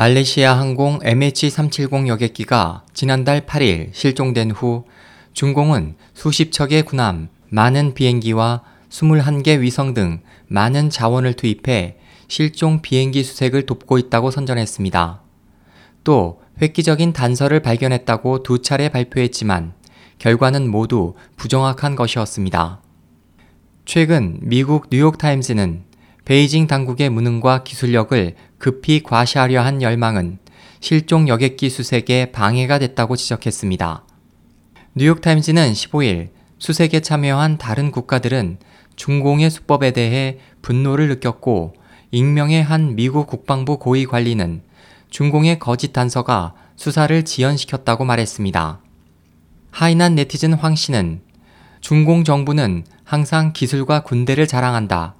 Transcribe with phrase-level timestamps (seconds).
[0.00, 4.84] 말레이시아 항공 MH370 여객기가 지난달 8일 실종된 후
[5.34, 13.66] 중공은 수십 척의 군함, 많은 비행기와 21개 위성 등 많은 자원을 투입해 실종 비행기 수색을
[13.66, 15.20] 돕고 있다고 선전했습니다.
[16.02, 19.74] 또 획기적인 단서를 발견했다고 두 차례 발표했지만
[20.18, 22.80] 결과는 모두 부정확한 것이었습니다.
[23.84, 25.90] 최근 미국 뉴욕타임즈는
[26.24, 30.38] 베이징 당국의 무능과 기술력을 급히 과시하려 한 열망은
[30.80, 34.04] 실종 여객기 수색에 방해가 됐다고 지적했습니다.
[34.94, 36.28] 뉴욕타임즈는 15일
[36.58, 38.58] 수색에 참여한 다른 국가들은
[38.96, 41.72] 중공의 수법에 대해 분노를 느꼈고
[42.10, 44.62] 익명의 한 미국 국방부 고위 관리는
[45.08, 48.80] 중공의 거짓 단서가 수사를 지연시켰다고 말했습니다.
[49.70, 51.22] 하이난 네티즌 황 씨는
[51.80, 55.14] 중공 정부는 항상 기술과 군대를 자랑한다.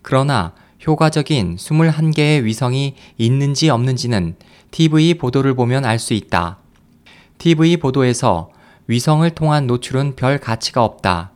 [0.00, 0.54] 그러나
[0.86, 4.36] 효과적인 21개의 위성이 있는지 없는지는
[4.70, 6.58] TV 보도를 보면 알 수 있다.
[7.38, 8.50] TV 보도에서
[8.86, 11.30] 위성을 통한 노출은 별 가치가 없다.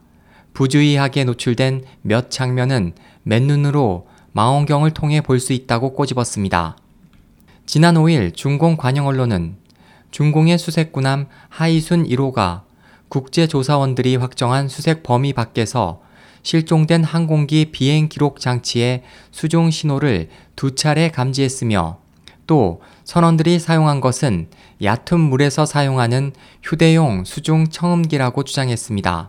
[0.53, 2.92] 부주의하게 노출된 몇 장면은
[3.23, 6.77] 맨눈으로 망원경을 통해 볼 수 있다고 꼬집었습니다.
[7.64, 9.56] 지난 5일 중공 관영 언론은
[10.11, 12.62] 중공의 수색군함 하이순 1호가
[13.08, 16.01] 국제조사원들이 확정한 수색 범위 밖에서
[16.49, 21.99] 실종된 항공기 비행 기록 장치의 수종 신호를 두 차례 감지했으며
[22.47, 24.49] 또 선원들이 사용한 것은
[24.83, 26.33] 얕은 물에서 사용하는
[26.63, 29.29] 휴대용 수중 청음기라고 주장했습니다.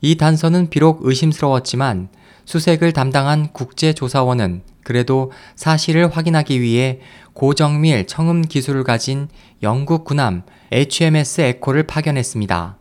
[0.00, 2.08] 이 단서는 비록 의심스러웠지만
[2.46, 7.00] 수색을 담당한 국제조사원은 그래도 사실을 확인하기 위해
[7.34, 9.28] 고정밀 청음 기술을 가진
[9.62, 12.78] 영국 군함 HMS 에코를 파견했습니다.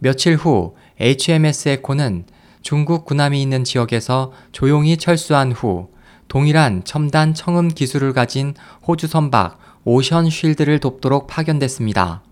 [0.00, 2.26] 며칠 후 HMS 에코는
[2.62, 5.88] 중국 군함이 있는 지역에서 조용히 철수한 후
[6.28, 8.54] 동일한 첨단 청음 기술을 가진
[8.86, 12.22] 호주 선박 오션 쉴드를 돕도록 파견됐습니다.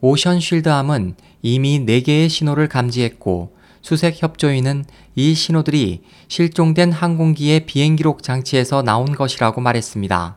[0.00, 4.84] 오션 쉴드함은 이미 4개의 신호를 감지했고 수색 협조인은
[5.14, 10.36] 이 신호들이 실종된 항공기의 비행 기록 장치에서 나온 것이라고 말했습니다.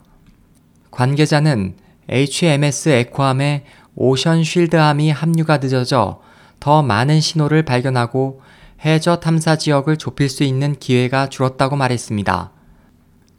[0.92, 1.76] 관계자는
[2.10, 3.66] HMS 에코함에
[3.96, 6.22] 오션 쉴드함이 합류가 늦어져
[6.60, 8.42] 더 많은 신호를 발견하고
[8.86, 12.52] 해저 탐사 지역을 좁힐 수 있는 기회가 줄었다고 말했습니다.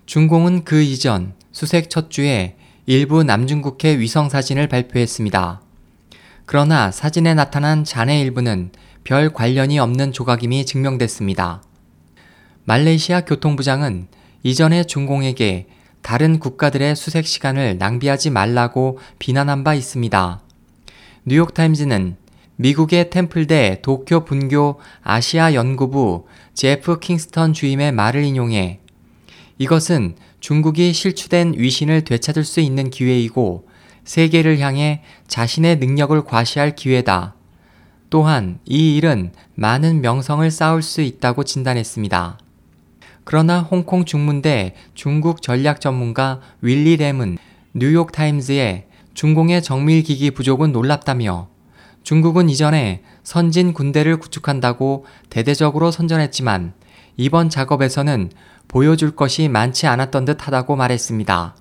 [0.06, 2.56] 중공은 그 이전 수색 첫 주에
[2.86, 5.60] 일부 남중국해 위성 사진을 발표했습니다.
[6.46, 8.70] 그러나 사진에 나타난 잔해 일부는
[9.02, 11.62] 별 관련이 없는 조각임이 증명됐습니다.
[12.64, 14.08] 말레이시아 교통부장은
[14.42, 15.66] 이전에 중공에게
[16.00, 20.40] 다른 국가들의 수색 시간을 낭비하지 말라고 비난한 바 있습니다.
[21.26, 22.16] 뉴욕타임즈는
[22.56, 28.80] 미국의 템플대 도쿄 분교 아시아 연구부 제프 킹스턴 주임의 말을 인용해
[29.58, 33.66] 이것은 중국이 실추된 위신을 되찾을 수 있는 기회이고
[34.04, 37.34] 세계를 향해 자신의 능력을 과시할 기회다.
[38.10, 42.38] 또한 이 일은 많은 명성을 쌓을 수 있다고 진단했습니다.
[43.24, 47.38] 그러나 홍콩 중문대 중국 전략 전문가 윌리 램은
[47.72, 51.48] 뉴욕타임즈에 중공의 정밀기기 부족은 놀랍다며
[52.04, 56.74] 중국은 이전에 선진 군대를 구축한다고 대대적으로 선전했지만
[57.16, 58.30] 이번 작업에서는
[58.68, 61.56] 보여줄 것이 많지 않았던 듯 하다고 말했습니다.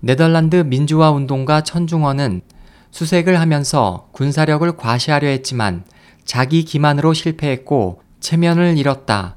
[0.00, 2.42] 네덜란드 민주화 운동가 천중원은
[2.90, 5.84] 수색을 하면서 군사력을 과시하려 했지만
[6.24, 9.36] 자기 기만으로 실패했고 체면을 잃었다.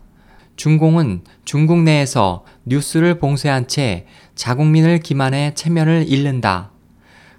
[0.56, 6.72] 중공은 중국 내에서 뉴스를 봉쇄한 채 자국민을 기만해 체면을 잃는다.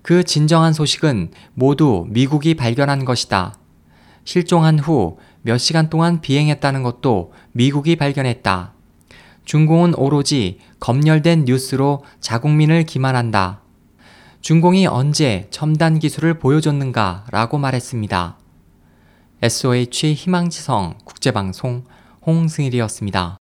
[0.07, 3.59] 그 진정한 소식은 모두 미국이 발견한 것이다.
[4.25, 8.73] 실종한 후 몇 시간 동안 비행했다는 것도 미국이 발견했다.
[9.45, 13.63] 중공은 오로지 검열된 뉴스로 자국민을 기만한다.
[14.41, 18.39] 중공이 언제 첨단 기술을 보여줬는가 라고 말했습니다.
[19.41, 21.85] SOH 희망지성 국제방송
[22.27, 23.37] 홍승일이었습니다.